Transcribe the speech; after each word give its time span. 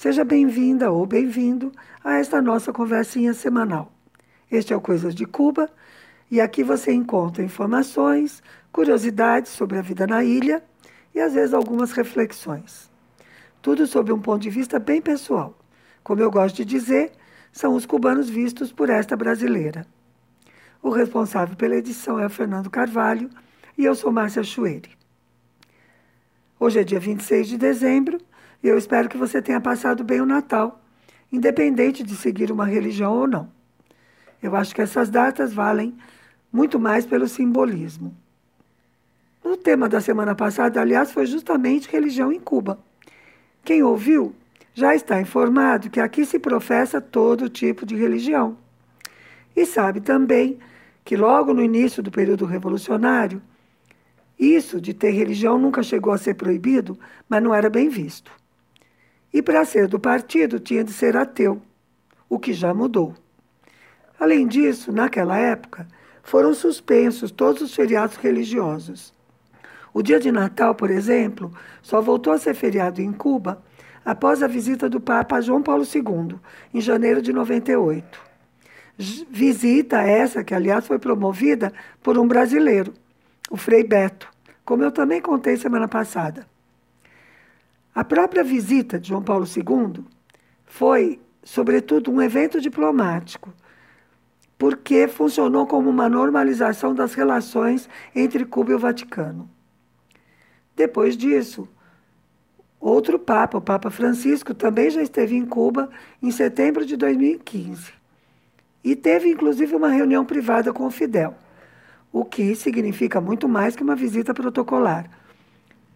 Seja 0.00 0.24
bem-vinda 0.24 0.90
ou 0.90 1.04
bem-vindo 1.04 1.70
a 2.02 2.14
esta 2.14 2.40
nossa 2.40 2.72
conversinha 2.72 3.34
semanal. 3.34 3.92
Este 4.50 4.72
é 4.72 4.76
o 4.76 4.80
Coisas 4.80 5.14
de 5.14 5.26
Cuba 5.26 5.68
e 6.30 6.40
aqui 6.40 6.64
você 6.64 6.90
encontra 6.90 7.44
informações, 7.44 8.42
curiosidades 8.72 9.52
sobre 9.52 9.76
a 9.76 9.82
vida 9.82 10.06
na 10.06 10.24
ilha 10.24 10.64
e 11.14 11.20
às 11.20 11.34
vezes 11.34 11.52
algumas 11.52 11.92
reflexões. 11.92 12.90
Tudo 13.60 13.86
sob 13.86 14.10
um 14.10 14.18
ponto 14.18 14.40
de 14.40 14.48
vista 14.48 14.78
bem 14.78 15.02
pessoal. 15.02 15.54
Como 16.02 16.22
eu 16.22 16.30
gosto 16.30 16.56
de 16.56 16.64
dizer, 16.64 17.12
são 17.52 17.74
os 17.74 17.84
cubanos 17.84 18.30
vistos 18.30 18.72
por 18.72 18.88
esta 18.88 19.14
brasileira. 19.14 19.86
O 20.82 20.88
responsável 20.88 21.56
pela 21.56 21.76
edição 21.76 22.18
é 22.18 22.24
o 22.24 22.30
Fernando 22.30 22.70
Carvalho 22.70 23.28
e 23.76 23.84
eu 23.84 23.94
sou 23.94 24.10
Márcia 24.10 24.42
Chueire. 24.42 24.96
Hoje 26.58 26.80
é 26.80 26.84
dia 26.84 26.98
26 26.98 27.48
de 27.48 27.58
dezembro 27.58 28.18
e 28.62 28.68
eu 28.68 28.76
espero 28.76 29.08
que 29.08 29.16
você 29.16 29.40
tenha 29.40 29.60
passado 29.60 30.04
bem 30.04 30.20
o 30.20 30.26
Natal, 30.26 30.80
independente 31.32 32.02
de 32.02 32.14
seguir 32.14 32.50
uma 32.50 32.66
religião 32.66 33.12
ou 33.12 33.26
não. 33.26 33.48
Eu 34.42 34.56
acho 34.56 34.74
que 34.74 34.82
essas 34.82 35.08
datas 35.10 35.52
valem 35.52 35.96
muito 36.52 36.78
mais 36.78 37.06
pelo 37.06 37.28
simbolismo. 37.28 38.14
O 39.42 39.56
tema 39.56 39.88
da 39.88 40.00
semana 40.00 40.34
passada, 40.34 40.80
aliás, 40.80 41.12
foi 41.12 41.26
justamente 41.26 41.90
religião 41.90 42.32
em 42.32 42.40
Cuba. 42.40 42.78
Quem 43.64 43.82
ouviu 43.82 44.34
já 44.74 44.94
está 44.94 45.20
informado 45.20 45.90
que 45.90 46.00
aqui 46.00 46.24
se 46.24 46.38
professa 46.38 47.00
todo 47.00 47.48
tipo 47.48 47.84
de 47.84 47.96
religião. 47.96 48.56
E 49.54 49.66
sabe 49.66 50.00
também 50.00 50.58
que 51.04 51.16
logo 51.16 51.52
no 51.52 51.62
início 51.62 52.02
do 52.02 52.10
período 52.10 52.44
revolucionário, 52.44 53.42
isso 54.38 54.80
de 54.80 54.94
ter 54.94 55.10
religião 55.10 55.58
nunca 55.58 55.82
chegou 55.82 56.12
a 56.12 56.18
ser 56.18 56.34
proibido, 56.34 56.98
mas 57.28 57.42
não 57.42 57.54
era 57.54 57.68
bem 57.68 57.88
visto. 57.88 58.39
E 59.32 59.40
para 59.40 59.64
ser 59.64 59.86
do 59.86 59.98
partido 59.98 60.58
tinha 60.58 60.82
de 60.82 60.92
ser 60.92 61.16
ateu, 61.16 61.62
o 62.28 62.38
que 62.38 62.52
já 62.52 62.74
mudou. 62.74 63.14
Além 64.18 64.46
disso, 64.46 64.92
naquela 64.92 65.38
época, 65.38 65.86
foram 66.22 66.52
suspensos 66.52 67.30
todos 67.30 67.62
os 67.62 67.74
feriados 67.74 68.16
religiosos. 68.16 69.14
O 69.92 70.02
dia 70.02 70.20
de 70.20 70.30
Natal, 70.30 70.74
por 70.74 70.90
exemplo, 70.90 71.52
só 71.82 72.00
voltou 72.00 72.32
a 72.32 72.38
ser 72.38 72.54
feriado 72.54 73.00
em 73.00 73.12
Cuba 73.12 73.62
após 74.04 74.42
a 74.42 74.46
visita 74.46 74.88
do 74.88 75.00
Papa 75.00 75.40
João 75.40 75.62
Paulo 75.62 75.84
II, 75.84 76.36
em 76.72 76.80
janeiro 76.80 77.20
de 77.20 77.32
98. 77.32 78.20
Visita 78.96 80.02
essa 80.02 80.44
que, 80.44 80.54
aliás, 80.54 80.86
foi 80.86 80.98
promovida 80.98 81.72
por 82.02 82.18
um 82.18 82.28
brasileiro, 82.28 82.92
o 83.50 83.56
Frei 83.56 83.82
Beto, 83.82 84.28
como 84.64 84.82
eu 84.82 84.92
também 84.92 85.20
contei 85.20 85.56
semana 85.56 85.88
passada. 85.88 86.46
A 87.94 88.04
própria 88.04 88.44
visita 88.44 89.00
de 89.00 89.08
João 89.08 89.22
Paulo 89.22 89.44
II 89.44 90.04
foi, 90.64 91.20
sobretudo, 91.42 92.10
um 92.10 92.22
evento 92.22 92.60
diplomático, 92.60 93.52
porque 94.56 95.08
funcionou 95.08 95.66
como 95.66 95.90
uma 95.90 96.08
normalização 96.08 96.94
das 96.94 97.14
relações 97.14 97.88
entre 98.14 98.44
Cuba 98.44 98.72
e 98.72 98.74
o 98.74 98.78
Vaticano. 98.78 99.50
Depois 100.76 101.16
disso, 101.16 101.68
outro 102.78 103.18
Papa, 103.18 103.58
o 103.58 103.60
Papa 103.60 103.90
Francisco, 103.90 104.54
também 104.54 104.88
já 104.88 105.02
esteve 105.02 105.34
em 105.36 105.44
Cuba 105.44 105.90
em 106.22 106.30
setembro 106.30 106.86
de 106.86 106.96
2015. 106.96 107.92
E 108.82 108.94
teve 108.94 109.28
inclusive 109.28 109.74
uma 109.74 109.88
reunião 109.88 110.24
privada 110.24 110.72
com 110.72 110.86
o 110.86 110.90
Fidel, 110.90 111.34
o 112.12 112.24
que 112.24 112.54
significa 112.54 113.20
muito 113.20 113.48
mais 113.48 113.74
que 113.74 113.82
uma 113.82 113.96
visita 113.96 114.32
protocolar. 114.32 115.19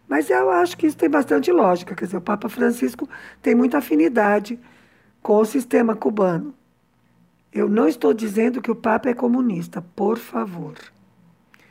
Mas 0.09 0.29
eu 0.29 0.51
acho 0.51 0.77
que 0.77 0.87
isso 0.87 0.97
tem 0.97 1.09
bastante 1.09 1.51
lógica, 1.51 1.95
quer 1.95 2.05
dizer, 2.05 2.17
o 2.17 2.21
Papa 2.21 2.49
Francisco 2.49 3.09
tem 3.41 3.55
muita 3.55 3.79
afinidade 3.79 4.59
com 5.23 5.37
o 5.37 5.45
sistema 5.45 5.97
cubano. 5.97 6.55
Eu 7.53 7.69
não 7.69 7.89
estou 7.89 8.13
dizendo 8.13 8.61
que 8.61 8.71
o 8.71 8.75
Papa 8.75 9.09
é 9.09 9.15
comunista, 9.15 9.83
por 9.95 10.19
favor. 10.19 10.75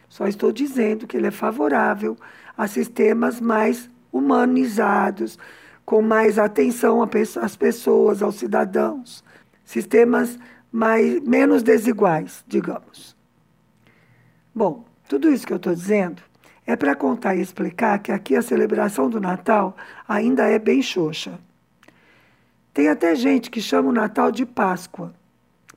Só 0.09 0.27
estou 0.27 0.51
dizendo 0.51 1.05
que 1.05 1.17
ele 1.17 1.27
é 1.27 1.31
favorável 1.31 2.17
a 2.57 2.67
sistemas 2.67 3.39
mais 3.39 3.89
humanizados, 4.11 5.37
com 5.85 6.01
mais 6.01 6.39
atenção 6.39 7.01
às 7.41 7.55
pessoas, 7.55 8.21
aos 8.21 8.35
cidadãos, 8.35 9.23
sistemas 9.65 10.39
mais, 10.71 11.19
menos 11.21 11.61
desiguais, 11.61 12.43
digamos. 12.47 13.15
Bom, 14.55 14.85
tudo 15.07 15.29
isso 15.29 15.45
que 15.45 15.53
eu 15.53 15.57
estou 15.57 15.73
dizendo 15.73 16.21
é 16.65 16.75
para 16.75 16.95
contar 16.95 17.35
e 17.35 17.41
explicar 17.41 17.99
que 17.99 18.11
aqui 18.11 18.35
a 18.35 18.41
celebração 18.41 19.09
do 19.09 19.19
Natal 19.19 19.75
ainda 20.07 20.47
é 20.47 20.57
bem 20.57 20.81
xoxa. 20.81 21.39
Tem 22.73 22.87
até 22.87 23.13
gente 23.15 23.51
que 23.51 23.61
chama 23.61 23.89
o 23.89 23.93
Natal 23.93 24.31
de 24.31 24.45
Páscoa. 24.45 25.13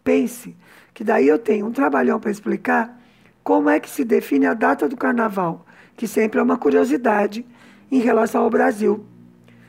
Pense 0.03 0.57
que 0.95 1.05
daí 1.05 1.29
eu 1.29 1.39
tenho 1.39 1.67
um 1.67 1.73
trabalhão 1.73 2.19
para 2.19 2.31
explicar 2.31 2.99
como 3.43 3.69
é 3.69 3.79
que 3.79 3.91
se 3.91 4.05
define 4.05 4.47
a 4.47 4.55
data 4.55 4.89
do 4.89 4.97
carnaval, 4.97 5.67
que 5.97 6.09
sempre 6.09 6.41
é 6.41 6.43
uma 6.43 6.57
curiosidade 6.57 7.45
em 7.91 7.99
relação 7.99 8.43
ao 8.43 8.51
Brasil. 8.51 9.05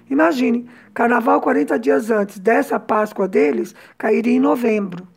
Imagine, 0.09 0.69
carnaval 0.93 1.41
40 1.41 1.77
dias 1.77 2.09
antes 2.09 2.39
dessa 2.39 2.79
Páscoa 2.79 3.27
deles 3.27 3.75
cairia 3.97 4.33
em 4.33 4.39
novembro. 4.39 5.07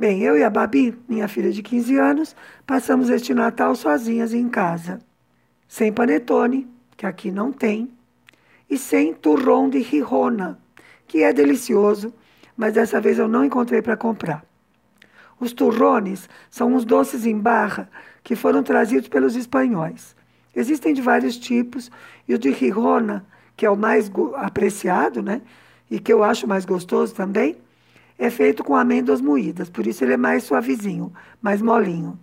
Bem, 0.00 0.22
eu 0.22 0.38
e 0.38 0.44
a 0.44 0.48
Babi, 0.48 0.96
minha 1.08 1.26
filha 1.26 1.50
de 1.50 1.60
15 1.60 1.96
anos, 1.98 2.36
passamos 2.64 3.10
este 3.10 3.34
Natal 3.34 3.74
sozinhas 3.74 4.32
em 4.32 4.48
casa. 4.48 5.00
Sem 5.66 5.92
panetone, 5.92 6.68
que 6.96 7.04
aqui 7.04 7.32
não 7.32 7.50
tem, 7.50 7.90
e 8.70 8.78
sem 8.78 9.12
turrão 9.12 9.68
de 9.68 9.80
rirona, 9.80 10.56
que 11.08 11.24
é 11.24 11.32
delicioso, 11.32 12.14
mas 12.56 12.74
dessa 12.74 13.00
vez 13.00 13.18
eu 13.18 13.26
não 13.26 13.44
encontrei 13.44 13.82
para 13.82 13.96
comprar. 13.96 14.44
Os 15.40 15.52
turrones 15.52 16.28
são 16.48 16.74
uns 16.74 16.84
doces 16.84 17.26
em 17.26 17.36
barra 17.36 17.90
que 18.22 18.36
foram 18.36 18.62
trazidos 18.62 19.08
pelos 19.08 19.34
espanhóis. 19.34 20.14
Existem 20.54 20.94
de 20.94 21.02
vários 21.02 21.36
tipos, 21.36 21.90
e 22.28 22.36
o 22.36 22.38
de 22.38 22.50
rirona, 22.50 23.26
que 23.56 23.66
é 23.66 23.70
o 23.70 23.76
mais 23.76 24.08
apreciado, 24.36 25.20
né? 25.24 25.42
E 25.90 25.98
que 25.98 26.12
eu 26.12 26.22
acho 26.22 26.46
mais 26.46 26.64
gostoso 26.64 27.12
também, 27.12 27.56
é 28.18 28.28
feito 28.30 28.64
com 28.64 28.74
amêndoas 28.74 29.20
moídas, 29.20 29.70
por 29.70 29.86
isso 29.86 30.04
ele 30.04 30.14
é 30.14 30.16
mais 30.16 30.42
suavezinho, 30.42 31.12
mais 31.40 31.62
molinho. 31.62 32.18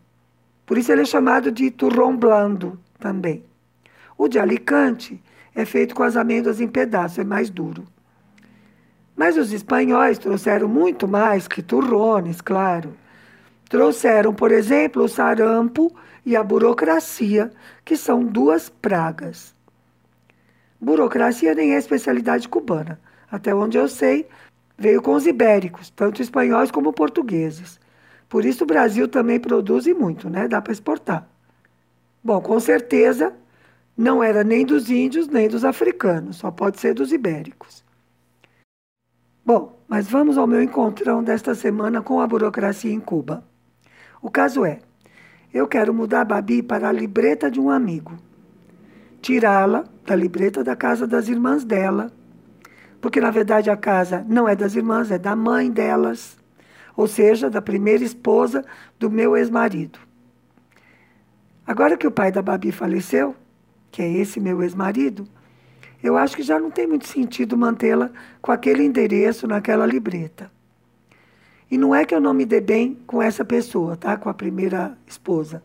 Por 0.65 0.77
isso 0.77 0.91
ele 0.91 1.01
é 1.01 1.05
chamado 1.05 1.51
de 1.51 1.71
turrão 1.71 2.17
blando 2.17 2.77
também. 2.99 3.43
O 4.17 4.27
de 4.27 4.37
Alicante 4.37 5.21
é 5.53 5.63
feito 5.63 5.95
com 5.95 6.03
as 6.03 6.17
amêndoas 6.17 6.59
em 6.59 6.67
pedaços, 6.67 7.19
é 7.19 7.23
mais 7.23 7.49
duro. 7.49 7.85
Mas 9.15 9.37
os 9.37 9.53
espanhóis 9.53 10.17
trouxeram 10.17 10.67
muito 10.67 11.07
mais 11.07 11.47
que 11.47 11.61
turrones, 11.61 12.41
claro. 12.41 12.97
Trouxeram, 13.69 14.33
por 14.33 14.51
exemplo, 14.51 15.03
o 15.03 15.07
sarampo 15.07 15.95
e 16.25 16.35
a 16.35 16.43
burocracia, 16.43 17.51
que 17.85 17.95
são 17.95 18.23
duas 18.23 18.67
pragas. 18.67 19.55
Burocracia 20.81 21.55
nem 21.55 21.73
é 21.73 21.77
especialidade 21.77 22.49
cubana. 22.49 22.99
Até 23.31 23.55
onde 23.55 23.77
eu 23.77 23.87
sei, 23.87 24.27
veio 24.77 25.01
com 25.01 25.13
os 25.13 25.25
ibéricos, 25.25 25.89
tanto 25.89 26.21
espanhóis 26.21 26.71
como 26.71 26.93
portugueses. 26.93 27.79
Por 28.27 28.43
isso 28.45 28.63
o 28.63 28.67
Brasil 28.67 29.07
também 29.07 29.39
produz 29.39 29.85
e 29.87 29.93
muito, 29.93 30.29
né? 30.29 30.47
Dá 30.47 30.61
para 30.61 30.73
exportar. 30.73 31.27
Bom, 32.23 32.41
com 32.41 32.59
certeza 32.59 33.33
não 33.97 34.21
era 34.23 34.43
nem 34.43 34.65
dos 34.65 34.89
índios 34.89 35.27
nem 35.27 35.47
dos 35.47 35.63
africanos, 35.63 36.37
só 36.37 36.51
pode 36.51 36.79
ser 36.79 36.93
dos 36.93 37.11
ibéricos. 37.11 37.83
Bom, 39.45 39.79
mas 39.87 40.07
vamos 40.07 40.37
ao 40.37 40.47
meu 40.47 40.61
encontrão 40.61 41.23
desta 41.23 41.53
semana 41.53 42.01
com 42.01 42.19
a 42.19 42.27
burocracia 42.27 42.91
em 42.91 42.99
Cuba. 42.99 43.43
O 44.21 44.29
caso 44.29 44.65
é, 44.65 44.79
eu 45.53 45.67
quero 45.67 45.93
mudar 45.93 46.21
a 46.21 46.25
Babi 46.25 46.63
para 46.63 46.89
a 46.89 46.91
libreta 46.91 47.49
de 47.49 47.59
um 47.59 47.69
amigo. 47.69 48.17
Tirá-la 49.21 49.85
da 50.03 50.15
libreta 50.15 50.63
da 50.63 50.75
casa 50.75 51.07
das 51.07 51.29
irmãs 51.29 51.63
dela, 51.63 52.11
porque 53.05 53.21
na 53.21 53.29
verdade 53.29 53.69
a 53.69 53.77
casa 53.77 54.25
não 54.27 54.49
é 54.49 54.55
das 54.55 54.73
irmãs, 54.73 55.11
é 55.11 55.19
da 55.19 55.35
mãe 55.35 55.69
delas, 55.69 56.39
ou 56.97 57.07
seja, 57.07 57.51
da 57.51 57.61
primeira 57.61 58.03
esposa 58.03 58.65
do 58.97 59.11
meu 59.11 59.37
ex-marido. 59.37 59.99
Agora 61.67 61.97
que 61.97 62.07
o 62.07 62.11
pai 62.11 62.31
da 62.31 62.41
Babi 62.41 62.71
faleceu, 62.71 63.35
que 63.91 64.01
é 64.01 64.11
esse 64.11 64.39
meu 64.39 64.63
ex-marido, 64.63 65.27
eu 66.01 66.17
acho 66.17 66.35
que 66.35 66.41
já 66.41 66.59
não 66.59 66.71
tem 66.71 66.87
muito 66.87 67.05
sentido 67.05 67.55
mantê-la 67.55 68.09
com 68.41 68.51
aquele 68.51 68.83
endereço 68.83 69.45
naquela 69.45 69.85
libreta. 69.85 70.51
E 71.69 71.77
não 71.77 71.93
é 71.93 72.05
que 72.05 72.15
eu 72.15 72.19
não 72.19 72.33
me 72.33 72.43
dê 72.43 72.59
bem 72.59 72.97
com 73.05 73.21
essa 73.21 73.45
pessoa, 73.45 73.95
tá? 73.95 74.17
Com 74.17 74.29
a 74.29 74.33
primeira 74.33 74.97
esposa. 75.05 75.61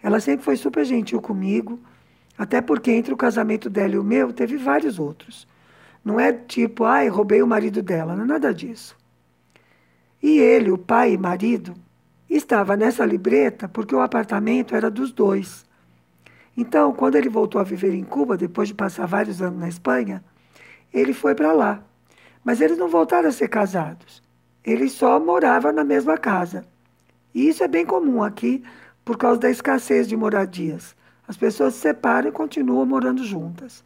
Ela 0.00 0.20
sempre 0.20 0.44
foi 0.44 0.56
super 0.56 0.84
gentil 0.84 1.20
comigo, 1.20 1.80
até 2.38 2.60
porque 2.60 2.92
entre 2.92 3.12
o 3.12 3.16
casamento 3.16 3.68
dela 3.68 3.96
e 3.96 3.98
o 3.98 4.04
meu 4.04 4.32
teve 4.32 4.56
vários 4.56 5.00
outros. 5.00 5.49
Não 6.04 6.18
é 6.18 6.32
tipo, 6.32 6.84
ai, 6.84 7.08
roubei 7.08 7.42
o 7.42 7.46
marido 7.46 7.82
dela, 7.82 8.16
não 8.16 8.24
é 8.24 8.26
nada 8.26 8.54
disso. 8.54 8.96
E 10.22 10.38
ele, 10.38 10.70
o 10.70 10.78
pai 10.78 11.12
e 11.12 11.18
marido, 11.18 11.74
estava 12.28 12.76
nessa 12.76 13.04
libreta 13.04 13.68
porque 13.68 13.94
o 13.94 14.00
apartamento 14.00 14.74
era 14.74 14.90
dos 14.90 15.12
dois. 15.12 15.66
Então, 16.56 16.92
quando 16.92 17.16
ele 17.16 17.28
voltou 17.28 17.60
a 17.60 17.64
viver 17.64 17.94
em 17.94 18.04
Cuba, 18.04 18.36
depois 18.36 18.68
de 18.68 18.74
passar 18.74 19.06
vários 19.06 19.40
anos 19.40 19.58
na 19.58 19.68
Espanha, 19.68 20.22
ele 20.92 21.12
foi 21.12 21.34
para 21.34 21.52
lá. 21.52 21.82
Mas 22.44 22.60
eles 22.60 22.78
não 22.78 22.88
voltaram 22.88 23.28
a 23.28 23.32
ser 23.32 23.48
casados. 23.48 24.22
Eles 24.64 24.92
só 24.92 25.18
moravam 25.18 25.72
na 25.72 25.84
mesma 25.84 26.18
casa. 26.18 26.66
E 27.34 27.48
isso 27.48 27.62
é 27.62 27.68
bem 27.68 27.86
comum 27.86 28.22
aqui 28.22 28.62
por 29.04 29.16
causa 29.16 29.40
da 29.40 29.50
escassez 29.50 30.08
de 30.08 30.16
moradias. 30.16 30.94
As 31.26 31.36
pessoas 31.36 31.74
se 31.74 31.80
separam 31.80 32.28
e 32.28 32.32
continuam 32.32 32.84
morando 32.84 33.24
juntas. 33.24 33.84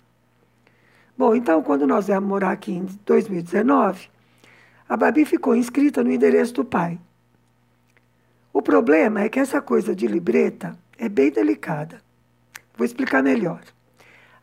Bom, 1.16 1.34
então, 1.34 1.62
quando 1.62 1.86
nós 1.86 2.06
viemos 2.06 2.28
morar 2.28 2.50
aqui 2.50 2.72
em 2.72 2.86
2019, 3.06 4.08
a 4.88 4.96
Babi 4.96 5.24
ficou 5.24 5.54
inscrita 5.54 6.02
no 6.02 6.10
endereço 6.10 6.54
do 6.54 6.64
pai. 6.64 6.98
O 8.52 8.60
problema 8.60 9.20
é 9.22 9.28
que 9.28 9.38
essa 9.38 9.60
coisa 9.60 9.94
de 9.94 10.06
libreta 10.06 10.76
é 10.98 11.08
bem 11.08 11.30
delicada. 11.30 12.00
Vou 12.76 12.84
explicar 12.84 13.22
melhor. 13.22 13.60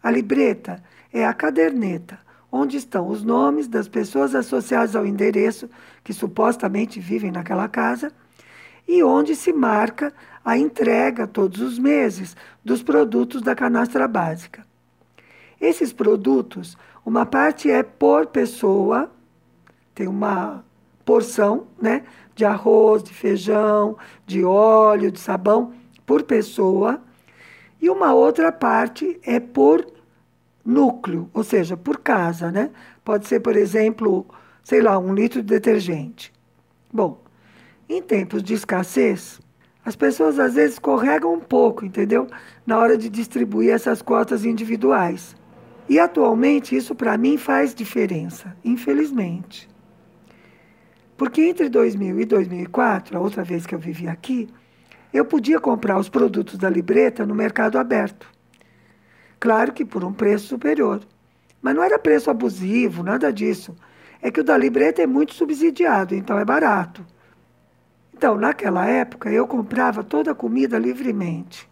A 0.02 0.10
libreta 0.10 0.82
é 1.12 1.26
a 1.26 1.34
caderneta 1.34 2.20
onde 2.52 2.76
estão 2.76 3.08
os 3.08 3.24
nomes 3.24 3.68
das 3.68 3.88
pessoas 3.88 4.36
associadas 4.36 4.96
ao 4.96 5.06
endereço 5.06 5.70
que 6.04 6.14
supostamente 6.14 7.00
vivem 7.00 7.32
naquela 7.32 7.68
casa 7.68 8.12
e 8.88 9.02
onde 9.04 9.36
se 9.36 9.54
marca 9.54 10.14
a 10.44 10.58
entrega 10.58 11.28
todos 11.28 11.62
os 11.62 11.80
meses 11.80 12.36
dos 12.64 12.84
produtos 12.84 13.42
da 13.42 13.56
canastra 13.56 14.08
básica. 14.08 14.66
Esses 15.62 15.94
produtos, 15.94 16.76
uma 17.06 17.24
parte 17.24 17.70
é 17.70 17.84
por 17.84 18.26
pessoa, 18.26 19.12
tem 19.94 20.08
uma 20.08 20.66
porção, 21.06 21.68
né, 21.80 22.04
de 22.34 22.44
arroz, 22.44 23.04
de 23.04 23.14
feijão, 23.14 23.96
de 24.26 24.44
óleo, 24.44 25.12
de 25.12 25.20
sabão 25.20 25.72
por 26.04 26.24
pessoa, 26.24 27.00
e 27.80 27.92
uma 27.92 28.12
outra 28.12 28.52
parte 28.52 29.20
é 29.24 29.40
por 29.40 29.86
núcleo, 30.66 31.30
ou 31.32 31.44
seja, 31.44 31.78
por 31.78 32.00
casa, 32.00 32.52
né? 32.52 32.72
Pode 33.04 33.28
ser, 33.28 33.40
por 33.40 33.56
exemplo, 33.56 34.26
sei 34.64 34.82
lá, 34.82 34.98
um 34.98 35.14
litro 35.14 35.42
de 35.42 35.48
detergente. 35.48 36.32
Bom, 36.92 37.22
em 37.90 38.02
tempos 38.02 38.42
de 38.44 38.54
escassez, 38.54 39.40
as 39.84 39.96
pessoas 39.96 40.40
às 40.40 40.54
vezes 40.56 40.74
escorregam 40.74 41.34
um 41.34 41.40
pouco, 41.40 41.86
entendeu? 41.86 42.28
Na 42.66 42.78
hora 42.78 42.98
de 42.98 43.10
distribuir 43.10 43.72
essas 43.72 44.02
cotas 44.02 44.46
individuais. 44.46 45.36
E 45.90 46.00
atualmente 46.00 46.76
isso 46.76 46.96
para 46.96 47.18
mim 47.18 47.38
faz 47.38 47.76
diferença, 47.76 48.56
infelizmente. 48.64 49.70
Porque 51.18 51.42
entre 51.42 51.70
2000 51.70 52.20
e 52.20 52.26
2004, 52.26 53.18
a 53.18 53.22
outra 53.22 53.44
vez 53.44 53.66
que 53.66 53.76
eu 53.76 53.80
vivi 53.80 54.08
aqui, 54.08 54.50
eu 55.14 55.26
podia 55.26 55.60
comprar 55.60 56.00
os 56.00 56.10
produtos 56.10 56.58
da 56.58 56.70
libreta 56.70 57.26
no 57.26 57.36
mercado 57.36 57.78
aberto. 57.78 58.28
Claro 59.40 59.74
que 59.74 59.84
por 59.84 60.04
um 60.04 60.14
preço 60.14 60.48
superior. 60.48 61.02
Mas 61.62 61.76
não 61.76 61.84
era 61.84 62.00
preço 62.00 62.32
abusivo, 62.32 63.04
nada 63.04 63.32
disso. 63.32 63.76
É 64.22 64.32
que 64.32 64.40
o 64.40 64.44
da 64.44 64.58
libreta 64.58 65.02
é 65.02 65.08
muito 65.08 65.34
subsidiado, 65.34 66.16
então 66.16 66.40
é 66.40 66.46
barato. 66.46 67.06
Então, 68.14 68.38
naquela 68.38 68.86
época, 68.88 69.32
eu 69.32 69.48
comprava 69.48 70.04
toda 70.04 70.32
a 70.32 70.36
comida 70.36 70.78
livremente. 70.78 71.68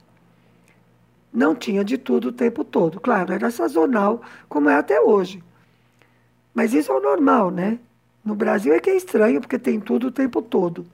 Não 1.32 1.56
tinha 1.56 1.84
de 1.84 1.98
tudo 1.98 2.30
o 2.30 2.32
tempo 2.32 2.64
todo. 2.64 3.00
Claro, 3.00 3.34
era 3.34 3.52
sazonal, 3.52 4.22
como 4.48 4.70
é 4.70 4.76
até 4.76 5.00
hoje. 5.00 5.44
Mas 6.54 6.74
isso 6.74 6.92
é 6.92 6.96
o 6.96 7.02
normal, 7.02 7.52
né? 7.52 7.80
No 8.26 8.36
Brasil 8.36 8.74
é 8.74 8.80
que 8.80 8.90
é 8.90 8.96
estranho, 8.96 9.40
porque 9.40 9.60
tem 9.60 9.80
tudo 9.80 10.08
o 10.08 10.12
tempo 10.12 10.42
todo. 10.42 10.86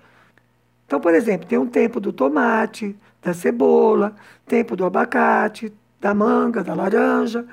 Então, 0.86 1.00
por 1.00 1.14
exemplo, 1.14 1.48
tem 1.48 1.58
um 1.58 1.68
tempo 1.68 2.00
do 2.00 2.14
tomate, 2.14 2.96
da 3.22 3.34
cebola, 3.34 4.16
tempo 4.46 4.76
do 4.76 4.86
abacate, 4.86 5.74
da 6.00 6.14
manga, 6.14 6.64
da 6.64 6.74
laranja. 6.74 7.46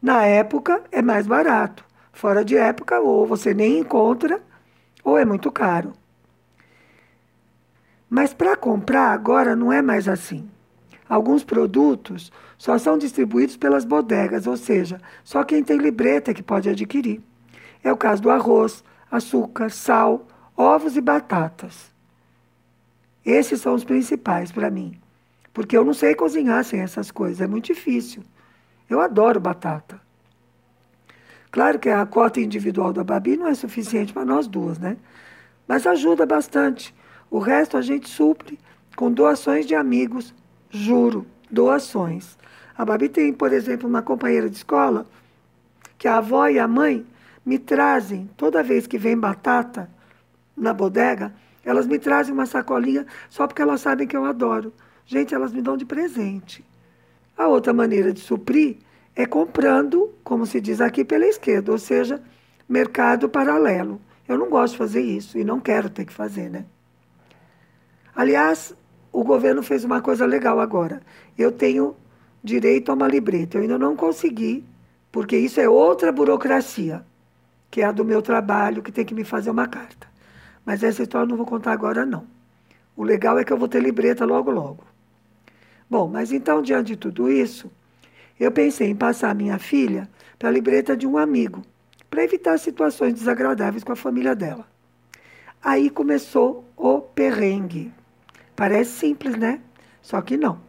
Na 0.00 0.24
época 0.24 0.82
é 0.90 1.02
mais 1.02 1.26
barato. 1.26 1.84
Fora 2.12 2.44
de 2.44 2.56
época, 2.56 3.00
ou 3.00 3.26
você 3.26 3.52
nem 3.52 3.78
encontra, 3.78 4.40
ou 5.04 5.18
é 5.18 5.24
muito 5.24 5.50
caro. 5.50 5.92
Mas 8.08 8.32
para 8.34 8.56
comprar 8.56 9.12
agora 9.12 9.56
não 9.56 9.72
é 9.72 9.82
mais 9.82 10.08
assim. 10.08 10.48
Alguns 11.08 11.44
produtos 11.44 12.32
só 12.56 12.78
são 12.78 12.96
distribuídos 12.96 13.56
pelas 13.56 13.84
bodegas, 13.84 14.46
ou 14.46 14.56
seja, 14.56 15.00
só 15.24 15.44
quem 15.44 15.62
tem 15.62 15.78
libreta 15.78 16.32
que 16.32 16.42
pode 16.42 16.68
adquirir. 16.68 17.20
É 17.82 17.92
o 17.92 17.96
caso 17.96 18.22
do 18.22 18.30
arroz, 18.30 18.84
açúcar, 19.10 19.70
sal, 19.70 20.26
ovos 20.56 20.96
e 20.96 21.00
batatas. 21.00 21.92
Esses 23.24 23.60
são 23.60 23.74
os 23.74 23.84
principais 23.84 24.50
para 24.50 24.70
mim. 24.70 24.98
Porque 25.52 25.76
eu 25.76 25.84
não 25.84 25.92
sei 25.92 26.14
cozinhar 26.14 26.64
sem 26.64 26.80
essas 26.80 27.10
coisas, 27.10 27.40
é 27.40 27.46
muito 27.46 27.66
difícil. 27.66 28.22
Eu 28.88 29.00
adoro 29.00 29.38
batata. 29.38 30.00
Claro 31.50 31.78
que 31.78 31.90
a 31.90 32.04
cota 32.06 32.40
individual 32.40 32.92
da 32.92 33.04
Babi 33.04 33.36
não 33.36 33.46
é 33.46 33.54
suficiente 33.54 34.12
para 34.12 34.24
nós 34.24 34.46
duas, 34.46 34.78
né? 34.78 34.96
Mas 35.68 35.86
ajuda 35.86 36.24
bastante. 36.24 36.94
O 37.30 37.38
resto 37.38 37.76
a 37.76 37.82
gente 37.82 38.08
supre 38.08 38.58
com 38.96 39.12
doações 39.12 39.66
de 39.66 39.74
amigos, 39.74 40.34
juro, 40.72 41.26
doações. 41.50 42.36
A 42.76 42.84
Babi 42.84 43.08
tem, 43.08 43.32
por 43.32 43.52
exemplo, 43.52 43.88
uma 43.88 44.02
companheira 44.02 44.48
de 44.48 44.56
escola 44.56 45.06
que 45.98 46.08
a 46.08 46.16
avó 46.16 46.48
e 46.48 46.58
a 46.58 46.66
mãe 46.66 47.06
me 47.44 47.58
trazem, 47.58 48.28
toda 48.36 48.62
vez 48.62 48.86
que 48.86 48.98
vem 48.98 49.16
batata 49.16 49.88
na 50.56 50.72
bodega, 50.72 51.32
elas 51.64 51.86
me 51.86 51.98
trazem 51.98 52.32
uma 52.32 52.46
sacolinha 52.46 53.06
só 53.28 53.46
porque 53.46 53.62
elas 53.62 53.80
sabem 53.80 54.08
que 54.08 54.16
eu 54.16 54.24
adoro. 54.24 54.72
Gente, 55.06 55.34
elas 55.34 55.52
me 55.52 55.60
dão 55.60 55.76
de 55.76 55.84
presente. 55.84 56.64
A 57.36 57.46
outra 57.46 57.72
maneira 57.72 58.12
de 58.12 58.20
suprir 58.20 58.78
é 59.14 59.26
comprando, 59.26 60.12
como 60.24 60.46
se 60.46 60.60
diz 60.60 60.80
aqui, 60.80 61.04
pela 61.04 61.26
esquerda, 61.26 61.70
ou 61.70 61.78
seja, 61.78 62.20
mercado 62.68 63.28
paralelo. 63.28 64.00
Eu 64.26 64.38
não 64.38 64.48
gosto 64.48 64.72
de 64.72 64.78
fazer 64.78 65.02
isso 65.02 65.38
e 65.38 65.44
não 65.44 65.60
quero 65.60 65.90
ter 65.90 66.04
que 66.04 66.12
fazer, 66.12 66.48
né? 66.48 66.64
Aliás, 68.14 68.74
o 69.12 69.22
governo 69.22 69.62
fez 69.62 69.84
uma 69.84 70.00
coisa 70.00 70.24
legal 70.24 70.58
agora. 70.58 71.02
Eu 71.36 71.52
tenho 71.52 71.94
direito 72.42 72.90
a 72.90 72.94
uma 72.94 73.06
libreta. 73.06 73.58
Eu 73.58 73.62
ainda 73.62 73.78
não 73.78 73.94
consegui, 73.94 74.64
porque 75.10 75.36
isso 75.36 75.60
é 75.60 75.68
outra 75.68 76.10
burocracia, 76.10 77.04
que 77.70 77.82
é 77.82 77.84
a 77.84 77.92
do 77.92 78.04
meu 78.04 78.22
trabalho, 78.22 78.82
que 78.82 78.90
tem 78.90 79.04
que 79.04 79.14
me 79.14 79.24
fazer 79.24 79.50
uma 79.50 79.68
carta. 79.68 80.08
Mas 80.64 80.82
essa 80.82 81.02
história 81.02 81.24
eu 81.24 81.28
não 81.28 81.36
vou 81.36 81.46
contar 81.46 81.72
agora, 81.72 82.06
não. 82.06 82.26
O 82.96 83.04
legal 83.04 83.38
é 83.38 83.44
que 83.44 83.52
eu 83.52 83.58
vou 83.58 83.68
ter 83.68 83.82
libreta 83.82 84.24
logo, 84.24 84.50
logo. 84.50 84.84
Bom, 85.88 86.08
mas 86.08 86.32
então, 86.32 86.62
diante 86.62 86.88
de 86.88 86.96
tudo 86.96 87.30
isso, 87.30 87.70
eu 88.40 88.50
pensei 88.50 88.88
em 88.88 88.96
passar 88.96 89.34
minha 89.34 89.58
filha 89.58 90.08
para 90.38 90.48
a 90.48 90.52
libreta 90.52 90.96
de 90.96 91.06
um 91.06 91.18
amigo, 91.18 91.62
para 92.08 92.24
evitar 92.24 92.58
situações 92.58 93.14
desagradáveis 93.14 93.84
com 93.84 93.92
a 93.92 93.96
família 93.96 94.34
dela. 94.34 94.66
Aí 95.62 95.90
começou 95.90 96.64
o 96.76 97.00
perrengue. 97.00 97.92
Parece 98.54 98.90
simples, 98.90 99.36
né? 99.36 99.60
Só 100.00 100.20
que 100.20 100.36
não. 100.36 100.60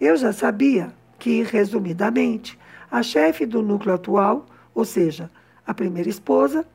Eu 0.00 0.16
já 0.16 0.32
sabia 0.32 0.92
que, 1.18 1.42
resumidamente, 1.42 2.58
a 2.90 3.02
chefe 3.02 3.46
do 3.46 3.62
núcleo 3.62 3.94
atual, 3.94 4.46
ou 4.74 4.84
seja, 4.84 5.30
a 5.66 5.74
primeira 5.74 6.08
esposa, 6.08 6.66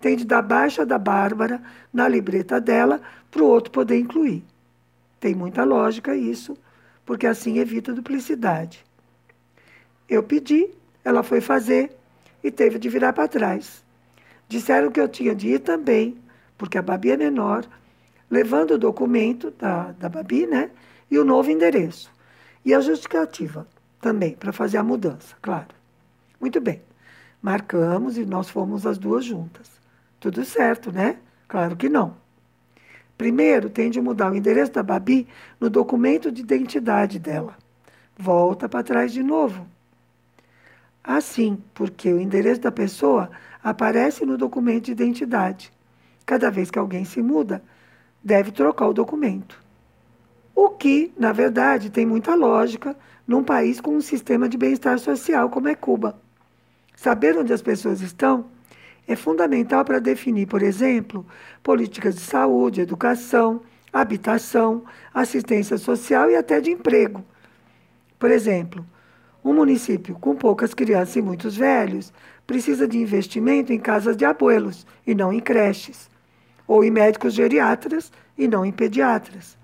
tem 0.00 0.16
de 0.16 0.24
dar 0.24 0.42
baixa 0.42 0.84
da 0.84 0.98
Bárbara 0.98 1.62
na 1.92 2.08
libreta 2.08 2.60
dela 2.60 3.00
para 3.30 3.42
o 3.42 3.46
outro 3.46 3.70
poder 3.70 3.98
incluir. 3.98 4.44
Tem 5.20 5.34
muita 5.34 5.62
lógica 5.62 6.16
isso, 6.16 6.56
porque 7.06 7.26
assim 7.26 7.58
evita 7.58 7.92
duplicidade. 7.92 8.84
Eu 10.08 10.22
pedi, 10.22 10.68
ela 11.04 11.22
foi 11.22 11.40
fazer 11.40 11.96
e 12.42 12.50
teve 12.50 12.78
de 12.78 12.88
virar 12.88 13.12
para 13.12 13.28
trás. 13.28 13.84
Disseram 14.48 14.90
que 14.90 15.00
eu 15.00 15.08
tinha 15.08 15.34
de 15.34 15.48
ir 15.48 15.60
também, 15.60 16.18
porque 16.58 16.76
a 16.76 16.82
Babi 16.82 17.12
é 17.12 17.16
menor, 17.16 17.64
levando 18.32 18.70
o 18.70 18.78
documento 18.78 19.50
da, 19.50 19.92
da 19.92 20.08
Babi, 20.08 20.46
né? 20.46 20.70
E 21.10 21.18
o 21.18 21.24
novo 21.24 21.50
endereço. 21.50 22.10
E 22.64 22.72
a 22.72 22.80
justificativa 22.80 23.68
também, 24.00 24.34
para 24.34 24.54
fazer 24.54 24.78
a 24.78 24.82
mudança, 24.82 25.36
claro. 25.42 25.68
Muito 26.40 26.58
bem. 26.58 26.80
Marcamos 27.42 28.16
e 28.16 28.24
nós 28.24 28.48
fomos 28.48 28.86
as 28.86 28.96
duas 28.96 29.22
juntas. 29.22 29.70
Tudo 30.18 30.46
certo, 30.46 30.90
né? 30.90 31.18
Claro 31.46 31.76
que 31.76 31.90
não. 31.90 32.16
Primeiro, 33.18 33.68
tem 33.68 33.90
de 33.90 34.00
mudar 34.00 34.32
o 34.32 34.34
endereço 34.34 34.72
da 34.72 34.82
Babi 34.82 35.28
no 35.60 35.68
documento 35.68 36.32
de 36.32 36.40
identidade 36.40 37.18
dela. 37.18 37.54
Volta 38.16 38.66
para 38.66 38.82
trás 38.82 39.12
de 39.12 39.22
novo. 39.22 39.66
Assim, 41.04 41.62
porque 41.74 42.10
o 42.10 42.18
endereço 42.18 42.62
da 42.62 42.72
pessoa 42.72 43.30
aparece 43.62 44.24
no 44.24 44.38
documento 44.38 44.86
de 44.86 44.92
identidade. 44.92 45.70
Cada 46.24 46.50
vez 46.50 46.70
que 46.70 46.78
alguém 46.78 47.04
se 47.04 47.20
muda, 47.20 47.62
deve 48.22 48.52
trocar 48.52 48.88
o 48.88 48.94
documento. 48.94 49.60
O 50.54 50.68
que, 50.68 51.12
na 51.18 51.32
verdade, 51.32 51.90
tem 51.90 52.06
muita 52.06 52.34
lógica 52.34 52.96
num 53.26 53.42
país 53.42 53.80
com 53.80 53.96
um 53.96 54.00
sistema 54.00 54.48
de 54.48 54.58
bem-estar 54.58 54.98
social 54.98 55.48
como 55.48 55.68
é 55.68 55.74
Cuba. 55.74 56.20
Saber 56.94 57.36
onde 57.36 57.52
as 57.52 57.62
pessoas 57.62 58.00
estão 58.00 58.46
é 59.08 59.16
fundamental 59.16 59.84
para 59.84 59.98
definir, 59.98 60.46
por 60.46 60.62
exemplo, 60.62 61.26
políticas 61.62 62.14
de 62.14 62.20
saúde, 62.20 62.80
educação, 62.80 63.62
habitação, 63.92 64.84
assistência 65.12 65.76
social 65.76 66.30
e 66.30 66.36
até 66.36 66.60
de 66.60 66.70
emprego. 66.70 67.24
Por 68.18 68.30
exemplo, 68.30 68.86
um 69.44 69.52
município 69.52 70.14
com 70.14 70.36
poucas 70.36 70.72
crianças 70.72 71.16
e 71.16 71.22
muitos 71.22 71.56
velhos 71.56 72.12
precisa 72.46 72.86
de 72.86 72.98
investimento 72.98 73.72
em 73.72 73.78
casas 73.78 74.16
de 74.16 74.24
abuelos 74.24 74.86
e 75.06 75.14
não 75.14 75.32
em 75.32 75.40
creches, 75.40 76.08
ou 76.66 76.84
em 76.84 76.90
médicos 76.90 77.34
geriatras 77.34 78.12
e 78.36 78.48
não 78.48 78.64
em 78.64 78.72
pediatras. 78.72 79.56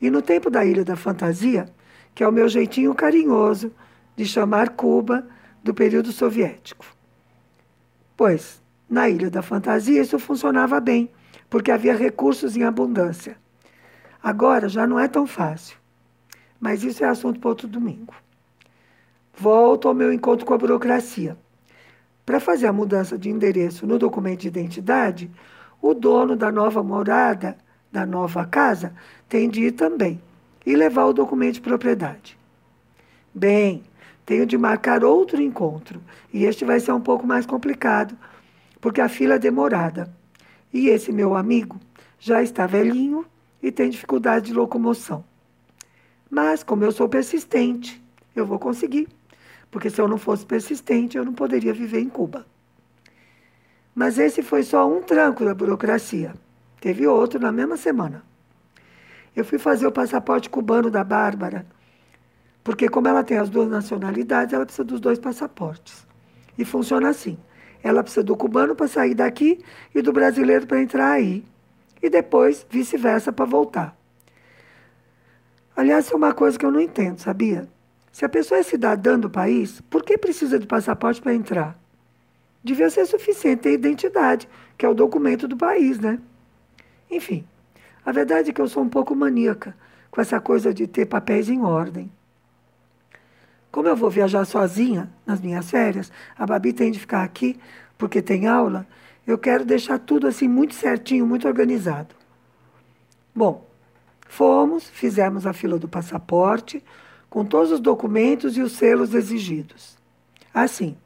E 0.00 0.10
no 0.10 0.22
tempo 0.22 0.50
da 0.50 0.64
Ilha 0.64 0.84
da 0.84 0.96
Fantasia, 0.96 1.68
que 2.14 2.22
é 2.22 2.28
o 2.28 2.32
meu 2.32 2.48
jeitinho 2.48 2.94
carinhoso 2.94 3.72
de 4.16 4.24
chamar 4.24 4.70
Cuba 4.70 5.26
do 5.62 5.74
período 5.74 6.12
soviético. 6.12 6.84
Pois, 8.16 8.62
na 8.88 9.08
Ilha 9.08 9.30
da 9.30 9.42
Fantasia 9.42 10.00
isso 10.00 10.18
funcionava 10.18 10.80
bem, 10.80 11.10
porque 11.50 11.70
havia 11.70 11.94
recursos 11.94 12.56
em 12.56 12.64
abundância. 12.64 13.36
Agora 14.22 14.68
já 14.68 14.86
não 14.86 14.98
é 14.98 15.06
tão 15.06 15.26
fácil. 15.26 15.76
Mas 16.60 16.82
isso 16.82 17.04
é 17.04 17.08
assunto 17.08 17.38
para 17.38 17.50
outro 17.50 17.68
domingo. 17.68 18.14
Volto 19.36 19.86
ao 19.86 19.94
meu 19.94 20.12
encontro 20.12 20.44
com 20.44 20.54
a 20.54 20.58
burocracia. 20.58 21.36
Para 22.26 22.40
fazer 22.40 22.66
a 22.66 22.72
mudança 22.72 23.16
de 23.16 23.30
endereço 23.30 23.86
no 23.86 23.98
documento 23.98 24.40
de 24.40 24.48
identidade, 24.48 25.30
o 25.80 25.94
dono 25.94 26.36
da 26.36 26.50
nova 26.50 26.82
morada, 26.82 27.56
da 27.90 28.04
nova 28.04 28.44
casa, 28.44 28.94
tem 29.28 29.48
de 29.48 29.64
ir 29.64 29.72
também 29.72 30.20
e 30.66 30.74
levar 30.74 31.06
o 31.06 31.12
documento 31.12 31.54
de 31.54 31.60
propriedade. 31.60 32.38
Bem, 33.34 33.82
tenho 34.26 34.44
de 34.44 34.58
marcar 34.58 35.04
outro 35.04 35.40
encontro 35.40 36.02
e 36.32 36.44
este 36.44 36.64
vai 36.64 36.80
ser 36.80 36.92
um 36.92 37.00
pouco 37.00 37.26
mais 37.26 37.46
complicado, 37.46 38.16
porque 38.80 39.00
a 39.00 39.08
fila 39.08 39.34
é 39.34 39.38
demorada. 39.38 40.12
E 40.72 40.88
esse 40.88 41.12
meu 41.12 41.34
amigo 41.34 41.80
já 42.18 42.42
está 42.42 42.66
velhinho 42.66 43.24
e 43.62 43.72
tem 43.72 43.88
dificuldade 43.88 44.46
de 44.46 44.54
locomoção. 44.54 45.24
Mas, 46.30 46.62
como 46.62 46.84
eu 46.84 46.92
sou 46.92 47.08
persistente, 47.08 48.02
eu 48.36 48.44
vou 48.44 48.58
conseguir, 48.58 49.08
porque 49.70 49.88
se 49.88 50.00
eu 50.00 50.06
não 50.06 50.18
fosse 50.18 50.44
persistente, 50.44 51.16
eu 51.16 51.24
não 51.24 51.32
poderia 51.32 51.72
viver 51.72 52.00
em 52.00 52.08
Cuba. 52.08 52.46
Mas 53.98 54.16
esse 54.16 54.44
foi 54.44 54.62
só 54.62 54.88
um 54.88 55.02
tranco 55.02 55.44
da 55.44 55.52
burocracia. 55.52 56.32
Teve 56.80 57.08
outro 57.08 57.40
na 57.40 57.50
mesma 57.50 57.76
semana. 57.76 58.22
Eu 59.34 59.44
fui 59.44 59.58
fazer 59.58 59.88
o 59.88 59.90
passaporte 59.90 60.48
cubano 60.48 60.88
da 60.88 61.02
Bárbara, 61.02 61.66
porque 62.62 62.88
como 62.88 63.08
ela 63.08 63.24
tem 63.24 63.38
as 63.38 63.50
duas 63.50 63.68
nacionalidades, 63.68 64.54
ela 64.54 64.64
precisa 64.64 64.84
dos 64.84 65.00
dois 65.00 65.18
passaportes. 65.18 66.06
E 66.56 66.64
funciona 66.64 67.08
assim. 67.08 67.36
Ela 67.82 68.04
precisa 68.04 68.22
do 68.22 68.36
cubano 68.36 68.76
para 68.76 68.86
sair 68.86 69.16
daqui 69.16 69.64
e 69.92 70.00
do 70.00 70.12
brasileiro 70.12 70.64
para 70.64 70.80
entrar 70.80 71.10
aí. 71.10 71.44
E 72.00 72.08
depois 72.08 72.64
vice-versa 72.70 73.32
para 73.32 73.46
voltar. 73.46 73.98
Aliás, 75.74 76.08
é 76.08 76.14
uma 76.14 76.32
coisa 76.32 76.56
que 76.56 76.64
eu 76.64 76.70
não 76.70 76.80
entendo, 76.80 77.18
sabia? 77.18 77.68
Se 78.12 78.24
a 78.24 78.28
pessoa 78.28 78.60
é 78.60 78.62
cidadã 78.62 79.18
do 79.18 79.28
país, 79.28 79.80
por 79.90 80.04
que 80.04 80.16
precisa 80.16 80.56
de 80.56 80.68
passaporte 80.68 81.20
para 81.20 81.34
entrar? 81.34 81.87
Devia 82.68 82.90
ser 82.90 83.06
suficiente 83.06 83.62
ter 83.62 83.72
identidade, 83.72 84.46
que 84.76 84.84
é 84.84 84.88
o 84.90 84.92
documento 84.92 85.48
do 85.48 85.56
país, 85.56 85.98
né? 85.98 86.20
Enfim, 87.10 87.48
a 88.04 88.12
verdade 88.12 88.50
é 88.50 88.52
que 88.52 88.60
eu 88.60 88.68
sou 88.68 88.82
um 88.82 88.88
pouco 88.90 89.16
maníaca 89.16 89.74
com 90.10 90.20
essa 90.20 90.38
coisa 90.38 90.74
de 90.74 90.86
ter 90.86 91.06
papéis 91.06 91.48
em 91.48 91.62
ordem. 91.62 92.12
Como 93.72 93.88
eu 93.88 93.96
vou 93.96 94.10
viajar 94.10 94.44
sozinha 94.44 95.10
nas 95.24 95.40
minhas 95.40 95.70
férias, 95.70 96.12
a 96.36 96.44
Babi 96.44 96.74
tem 96.74 96.90
de 96.92 97.00
ficar 97.00 97.22
aqui 97.22 97.58
porque 97.96 98.20
tem 98.20 98.46
aula, 98.46 98.86
eu 99.26 99.38
quero 99.38 99.64
deixar 99.64 99.98
tudo 99.98 100.26
assim 100.26 100.46
muito 100.46 100.74
certinho, 100.74 101.26
muito 101.26 101.48
organizado. 101.48 102.14
Bom, 103.34 103.66
fomos, 104.28 104.90
fizemos 104.90 105.46
a 105.46 105.54
fila 105.54 105.78
do 105.78 105.88
passaporte, 105.88 106.84
com 107.30 107.46
todos 107.46 107.72
os 107.72 107.80
documentos 107.80 108.58
e 108.58 108.60
os 108.60 108.72
selos 108.72 109.14
exigidos. 109.14 109.96
Assim, 110.52 110.98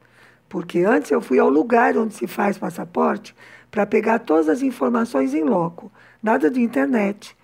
porque 0.53 0.83
antes 0.83 1.09
eu 1.09 1.19
fui 1.19 1.39
ao 1.39 1.49
lugar 1.49 1.97
onde 1.97 2.13
se 2.13 2.27
faz 2.27 2.59
passaporte 2.59 3.35
para 3.71 3.87
pegar 3.87 4.19
todas 4.19 4.47
as 4.47 4.61
informações 4.61 5.33
em 5.33 5.43
loco, 5.43 5.91
nada 6.21 6.47
de 6.47 6.61
internet, 6.61 7.35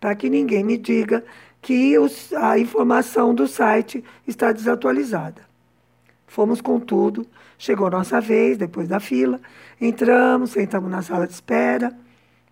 para 0.00 0.16
que 0.16 0.28
ninguém 0.28 0.64
me 0.64 0.76
diga 0.76 1.24
que 1.60 1.96
os, 1.96 2.32
a 2.32 2.58
informação 2.58 3.32
do 3.32 3.46
site 3.46 4.02
está 4.26 4.50
desatualizada. 4.50 5.40
Fomos 6.26 6.60
com 6.60 6.80
tudo, 6.80 7.24
chegou 7.56 7.88
nossa 7.88 8.20
vez, 8.20 8.58
depois 8.58 8.88
da 8.88 8.98
fila, 8.98 9.40
entramos, 9.80 10.50
sentamos 10.50 10.90
na 10.90 11.00
sala 11.00 11.28
de 11.28 11.34
espera, 11.34 11.96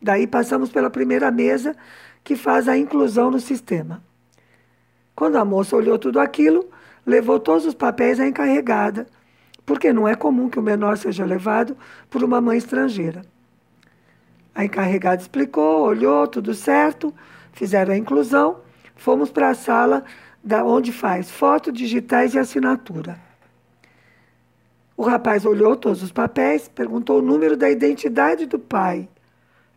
daí 0.01 0.25
passamos 0.25 0.71
pela 0.71 0.89
primeira 0.89 1.33
mesa 1.33 1.75
que 2.23 2.37
faz 2.37 2.69
a 2.69 2.79
inclusão 2.79 3.29
no 3.29 3.41
sistema. 3.41 4.01
Quando 5.17 5.35
a 5.35 5.45
moça 5.45 5.75
olhou 5.75 5.99
tudo 5.99 6.21
aquilo, 6.21 6.71
levou 7.05 7.41
todos 7.41 7.67
os 7.67 7.75
papéis 7.75 8.21
à 8.21 8.29
encarregada, 8.29 9.09
porque 9.65 9.93
não 9.93 10.07
é 10.07 10.15
comum 10.15 10.49
que 10.49 10.59
o 10.59 10.63
menor 10.63 10.97
seja 10.97 11.25
levado 11.25 11.77
por 12.09 12.23
uma 12.23 12.41
mãe 12.41 12.59
estrangeira. 12.59 13.23
A 14.55 14.65
encarregada 14.65 15.23
explicou, 15.23 15.83
olhou, 15.83 16.27
tudo 16.27 16.55
certo, 16.55 17.15
fizeram 17.53 17.93
a 17.93 17.97
inclusão, 17.97 18.61
fomos 18.97 19.31
para 19.31 19.51
a 19.51 19.55
sala 19.55 20.05
da 20.43 20.65
onde 20.65 20.93
faz 20.93 21.31
foto, 21.31 21.71
digitais 21.71 22.35
e 22.35 22.39
assinatura. 22.39 23.19
O 24.97 25.03
rapaz 25.03 25.47
olhou 25.47 25.77
todos 25.77 26.03
os 26.03 26.13
papéis, 26.13 26.69
perguntou 26.69 27.19
o 27.21 27.23
número 27.23 27.57
da 27.57 27.71
identidade 27.71 28.45
do 28.45 28.59
pai. 28.59 29.09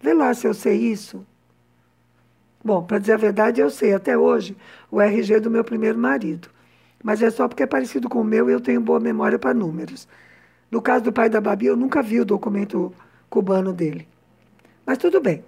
Vê 0.02 0.14
lá 0.14 0.34
se 0.34 0.46
eu 0.46 0.54
sei 0.54 0.76
isso. 0.78 1.26
Bom, 2.62 2.84
para 2.84 3.00
dizer 3.00 3.14
a 3.14 3.18
verdade, 3.18 3.62
eu 3.62 3.70
sei 3.70 3.94
até 3.94 4.18
hoje 4.18 4.56
o 4.92 5.00
RG 5.00 5.40
do 5.40 5.52
meu 5.52 5.64
primeiro 5.64 5.98
marido. 5.98 6.50
Mas 7.04 7.22
é 7.22 7.30
só 7.30 7.48
porque 7.48 7.64
é 7.64 7.68
parecido 7.68 8.08
com 8.08 8.22
o 8.22 8.24
meu 8.24 8.50
e 8.50 8.54
eu 8.54 8.62
tenho 8.62 8.80
boa 8.80 9.00
memória 9.00 9.38
para 9.38 9.54
números. 9.54 10.08
No 10.72 10.82
caso 10.82 11.04
do 11.04 11.14
pai 11.14 11.30
da 11.30 11.42
Babi, 11.42 11.66
eu 11.66 11.76
nunca 11.76 12.02
vi 12.02 12.22
o 12.22 12.26
documento 12.26 12.94
cubano 13.30 13.74
dele. 13.74 14.08
Mas 14.86 14.98
tudo 14.98 15.20
bem. 15.20 15.44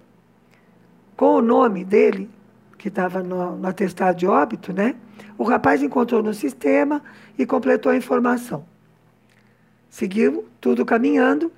Com 1.16 1.36
o 1.36 1.42
nome 1.42 1.82
dele, 1.82 2.30
que 2.76 2.88
estava 2.88 3.22
no, 3.22 3.56
no 3.56 3.66
atestado 3.66 4.18
de 4.18 4.26
óbito, 4.26 4.72
né? 4.72 4.94
O 5.38 5.44
rapaz 5.44 5.82
encontrou 5.82 6.22
no 6.22 6.34
sistema 6.34 7.02
e 7.38 7.46
completou 7.46 7.90
a 7.90 7.96
informação. 7.96 8.64
Seguiu 9.88 10.46
tudo 10.60 10.84
caminhando. 10.84 11.50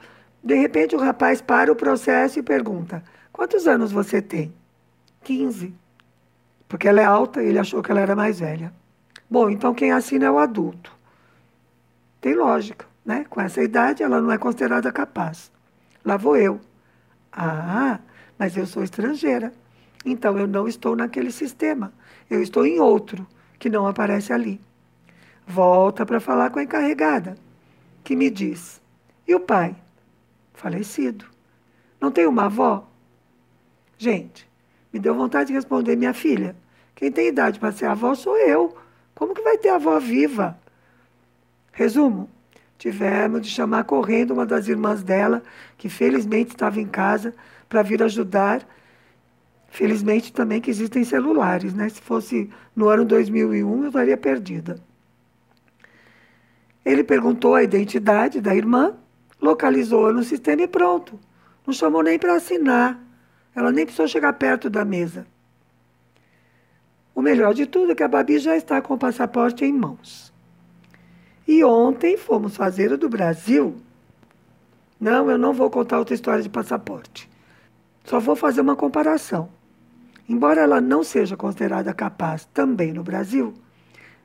De 0.43 0.55
repente, 0.55 0.95
o 0.95 0.99
rapaz 0.99 1.41
para 1.41 1.73
o 1.73 1.77
processo 1.77 2.39
e 2.39 2.43
pergunta: 2.43 3.03
Quantos 3.33 3.67
anos 3.67 3.91
você 3.91 4.23
tem? 4.23 4.53
15. 5.25 5.75
Porque 6.69 6.87
ela 6.87 7.01
é 7.01 7.05
alta 7.05 7.43
ele 7.43 7.59
achou 7.59 7.83
que 7.83 7.91
ela 7.91 8.01
era 8.01 8.15
mais 8.15 8.41
velha. 8.41 8.73
Bom, 9.31 9.51
então 9.51 9.75
quem 9.75 9.93
assina 9.93 10.27
é 10.27 10.31
o 10.31 10.39
adulto. 10.39 10.97
Tem 12.21 12.35
lógica, 12.35 12.87
né? 13.05 13.25
Com 13.29 13.41
essa 13.41 13.63
idade, 13.63 14.03
ela 14.03 14.21
não 14.21 14.33
é 14.33 14.39
considerada 14.39 14.91
capaz. 14.91 15.51
Lá 16.05 16.17
vou 16.17 16.37
eu. 16.37 16.61
Ah, 17.33 18.01
mas 18.39 18.57
eu 18.57 18.67
sou 18.67 18.83
estrangeira. 18.83 19.53
Então 20.05 20.39
eu 20.39 20.47
não 20.47 20.67
estou 20.67 20.97
naquele 20.97 21.31
sistema. 21.31 21.93
Eu 22.31 22.43
estou 22.43 22.67
em 22.67 22.81
outro, 22.81 23.27
que 23.59 23.69
não 23.69 23.87
aparece 23.87 24.33
ali. 24.33 24.61
Volta 25.47 26.07
para 26.07 26.21
falar 26.21 26.51
com 26.51 26.59
a 26.59 26.63
encarregada, 26.63 27.37
que 28.03 28.17
me 28.17 28.31
diz: 28.31 28.81
E 29.27 29.35
o 29.35 29.41
pai? 29.41 29.77
Falecido. 30.55 31.27
Não 32.01 32.11
tem 32.11 32.27
uma 32.27 32.45
avó? 32.45 32.89
Gente, 33.97 34.49
me 34.93 34.99
deu 34.99 35.15
vontade 35.15 35.49
de 35.49 35.55
responder: 35.55 35.97
Minha 35.97 36.15
filha, 36.15 36.57
quem 36.95 37.11
tem 37.11 37.29
idade 37.29 37.59
para 37.59 37.73
ser 37.73 37.87
avó 37.87 38.15
sou 38.15 38.37
eu. 38.37 38.77
Como 39.19 39.35
que 39.35 39.43
vai 39.43 39.59
ter 39.59 39.71
avó 39.71 39.99
viva? 39.99 40.57
Resumo: 41.73 42.31
tivemos 42.79 43.43
de 43.43 43.49
chamar 43.51 43.83
correndo 43.83 44.31
uma 44.31 44.47
das 44.47 44.69
irmãs 44.69 45.03
dela, 45.03 45.43
que 45.77 45.89
felizmente 45.89 46.51
estava 46.51 46.81
em 46.81 46.87
casa, 46.87 47.35
para 47.69 47.83
vir 47.83 48.01
ajudar. 48.01 48.65
Felizmente 49.71 50.33
também 50.33 50.61
que 50.61 50.71
existem 50.71 51.03
celulares, 51.03 51.75
né? 51.75 51.89
Se 51.89 52.01
fosse 52.01 52.49
no 52.77 52.89
ano 52.89 53.05
2001, 53.05 53.83
eu 53.83 53.89
estaria 53.89 54.17
perdida. 54.17 54.81
Ele 56.85 57.03
perguntou 57.03 57.57
a 57.57 57.63
identidade 57.65 58.41
da 58.41 58.55
irmã, 58.55 58.95
localizou-a 59.43 60.13
no 60.13 60.23
sistema 60.23 60.63
e 60.63 60.69
pronto. 60.69 61.19
Não 61.67 61.75
chamou 61.75 62.05
nem 62.05 62.21
para 62.21 62.37
assinar. 62.37 62.97
Ela 63.53 63.73
nem 63.73 63.85
precisou 63.85 64.07
chegar 64.07 64.33
perto 64.35 64.71
da 64.71 64.85
mesa. 64.85 65.27
O 67.19 67.21
melhor 67.21 67.53
de 67.53 67.67
tudo 67.67 67.91
é 67.91 67.95
que 67.97 68.05
a 68.05 68.07
Babi 68.07 68.39
já 68.39 68.57
está 68.57 68.81
com 68.81 68.95
o 68.95 68.97
passaporte 68.97 69.65
em 69.65 69.73
mãos. 69.73 70.33
E 71.49 71.65
ontem 71.65 72.17
fomos 72.17 72.57
fazer 72.57 72.93
o 72.93 72.97
do 72.97 73.09
Brasil. 73.09 73.75
Não, 75.01 75.29
eu 75.29 75.37
não 75.37 75.53
vou 75.53 75.69
contar 75.69 75.99
outra 75.99 76.15
história 76.15 76.45
de 76.45 76.49
passaporte. 76.49 77.29
Só 78.05 78.21
vou 78.21 78.37
fazer 78.37 78.61
uma 78.61 78.77
comparação. 78.77 79.49
Embora 80.29 80.61
ela 80.61 80.81
não 80.81 81.03
seja 81.03 81.37
considerada 81.37 81.93
capaz 81.93 82.45
também 82.55 82.93
no 82.93 83.03
Brasil, 83.03 83.53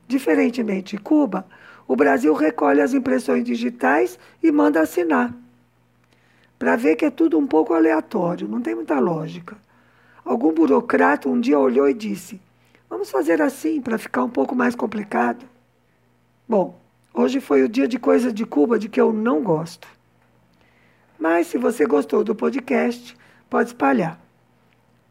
diferentemente 0.07 0.95
de 0.95 1.01
Cuba, 1.01 1.47
o 1.87 1.95
Brasil 1.95 2.31
recolhe 2.35 2.79
as 2.79 2.93
impressões 2.93 3.43
digitais 3.43 4.19
e 4.43 4.51
manda 4.51 4.79
assinar. 4.79 5.33
Para 6.59 6.75
ver 6.75 6.95
que 6.95 7.05
é 7.05 7.09
tudo 7.09 7.39
um 7.39 7.47
pouco 7.47 7.73
aleatório, 7.73 8.47
não 8.47 8.61
tem 8.61 8.75
muita 8.75 8.99
lógica. 8.99 9.57
Algum 10.23 10.53
burocrata 10.53 11.27
um 11.27 11.41
dia 11.41 11.57
olhou 11.57 11.89
e 11.89 11.93
disse: 11.95 12.39
Vamos 12.93 13.09
fazer 13.09 13.41
assim 13.41 13.81
para 13.81 13.97
ficar 13.97 14.23
um 14.23 14.29
pouco 14.29 14.55
mais 14.55 14.75
complicado. 14.75 15.43
Bom, 16.47 16.79
Hoje 17.11 17.39
foi 17.39 17.63
o 17.63 17.67
dia 17.67 17.87
de 17.87 17.97
coisas 17.97 18.31
de 18.31 18.45
Cuba 18.45 18.77
de 18.77 18.87
que 18.87 19.01
eu 19.01 19.11
não 19.11 19.41
gosto. 19.41 19.87
Mas 21.17 21.47
se 21.47 21.57
você 21.57 21.87
gostou 21.87 22.23
do 22.23 22.35
podcast, 22.35 23.17
pode 23.49 23.69
espalhar 23.69 24.19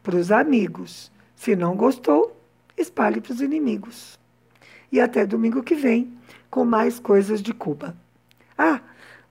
para 0.01 0.15
os 0.15 0.31
amigos. 0.31 1.11
Se 1.35 1.57
não 1.57 1.75
gostou, 1.75 2.41
espalhe 2.77 3.19
para 3.19 3.33
os 3.33 3.41
inimigos. 3.41 4.17
E 4.89 5.01
até 5.01 5.25
domingo 5.25 5.61
que 5.61 5.75
vem 5.75 6.17
com 6.49 6.63
mais 6.63 6.99
coisas 6.99 7.41
de 7.41 7.53
Cuba. 7.53 7.93
Ah, 8.57 8.79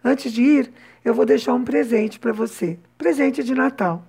antes 0.04 0.30
de 0.30 0.42
ir, 0.42 0.72
eu 1.02 1.14
vou 1.14 1.24
deixar 1.24 1.54
um 1.54 1.64
presente 1.64 2.20
para 2.20 2.34
você 2.34 2.78
presente 2.98 3.42
de 3.42 3.54
Natal. 3.54 4.04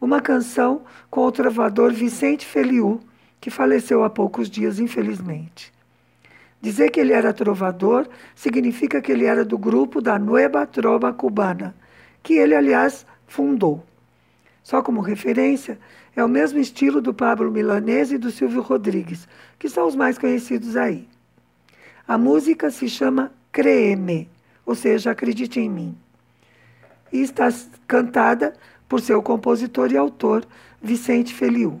Uma 0.00 0.20
canção 0.20 0.84
com 1.10 1.24
o 1.24 1.32
trovador 1.32 1.92
Vicente 1.92 2.46
Feliu, 2.46 3.00
que 3.46 3.50
faleceu 3.50 4.02
há 4.02 4.10
poucos 4.10 4.50
dias, 4.50 4.80
infelizmente. 4.80 5.72
Dizer 6.60 6.90
que 6.90 6.98
ele 6.98 7.12
era 7.12 7.32
trovador 7.32 8.08
significa 8.34 9.00
que 9.00 9.12
ele 9.12 9.24
era 9.24 9.44
do 9.44 9.56
grupo 9.56 10.00
da 10.02 10.18
Nueva 10.18 10.66
Trova 10.66 11.12
Cubana, 11.12 11.72
que 12.24 12.34
ele, 12.34 12.56
aliás, 12.56 13.06
fundou. 13.24 13.86
Só 14.64 14.82
como 14.82 15.00
referência, 15.00 15.78
é 16.16 16.24
o 16.24 16.28
mesmo 16.28 16.58
estilo 16.58 17.00
do 17.00 17.14
Pablo 17.14 17.48
Milanese 17.52 18.16
e 18.16 18.18
do 18.18 18.32
Silvio 18.32 18.62
Rodrigues, 18.62 19.28
que 19.60 19.68
são 19.68 19.86
os 19.86 19.94
mais 19.94 20.18
conhecidos 20.18 20.76
aí. 20.76 21.08
A 22.08 22.18
música 22.18 22.68
se 22.68 22.88
chama 22.88 23.30
Creeme, 23.52 24.28
ou 24.64 24.74
seja, 24.74 25.12
Acredite 25.12 25.60
em 25.60 25.70
Mim. 25.70 25.96
E 27.12 27.20
está 27.20 27.46
cantada 27.86 28.54
por 28.88 29.00
seu 29.00 29.22
compositor 29.22 29.92
e 29.92 29.96
autor, 29.96 30.44
Vicente 30.82 31.32
Feliu. 31.32 31.80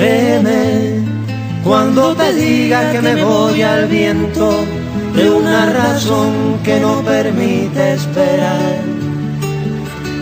Créeme 0.00 1.04
cuando 1.62 2.16
te 2.16 2.32
diga 2.32 2.90
que 2.90 3.02
me 3.02 3.22
voy 3.22 3.60
al 3.60 3.86
viento 3.86 4.64
de 5.14 5.28
una 5.28 5.66
razón 5.66 6.58
que 6.64 6.80
no 6.80 7.02
permite 7.02 7.92
esperar. 7.92 8.80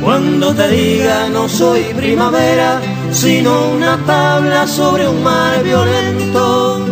Cuando 0.03 0.53
te 0.53 0.69
diga 0.69 1.29
no 1.29 1.49
soy 1.49 1.83
primavera, 1.95 2.81
sino 3.13 3.69
una 3.69 3.97
tabla 4.05 4.67
sobre 4.67 5.09
un 5.09 5.23
mar 5.23 5.63
violento. 5.63 6.85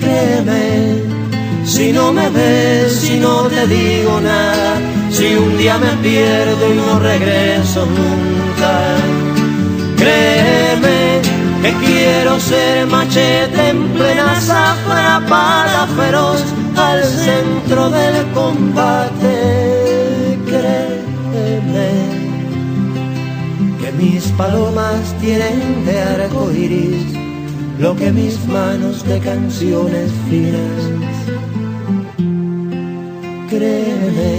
Créeme, 0.00 1.02
si 1.66 1.92
no 1.92 2.14
me 2.14 2.30
ves, 2.30 2.92
si 2.94 3.18
no 3.18 3.42
te 3.42 3.66
digo 3.66 4.22
nada, 4.22 4.80
si 5.10 5.34
un 5.34 5.58
día 5.58 5.76
me 5.76 5.92
pierdo 6.02 6.72
y 6.72 6.76
no 6.76 6.98
regreso 6.98 7.84
nunca 7.84 9.23
Créeme 10.04 11.22
que 11.62 11.72
quiero 11.86 12.38
ser 12.38 12.86
machete 12.86 13.70
en 13.70 13.88
plena 13.94 14.38
zafra 14.38 15.22
para 15.26 15.86
feroz 15.96 16.44
al 16.76 17.02
centro 17.02 17.88
del 17.88 18.26
combate. 18.34 19.34
Créeme 20.44 21.90
que 23.80 23.92
mis 23.92 24.24
palomas 24.32 25.00
tienen 25.22 25.86
de 25.86 25.98
arco 25.98 26.52
iris 26.52 27.06
lo 27.78 27.96
que 27.96 28.12
mis 28.12 28.38
manos 28.46 29.02
de 29.06 29.18
canciones 29.20 30.10
finas. 30.28 30.80
Créeme, 33.48 34.34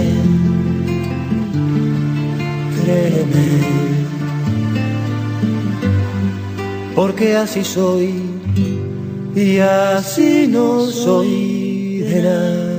créeme 2.84 3.95
porque 6.96 7.36
así 7.36 7.62
soy 7.62 8.14
y 9.34 9.58
así 9.58 10.48
no 10.48 10.86
soy 10.86 11.98
de 11.98 12.22
nadie. 12.22 12.76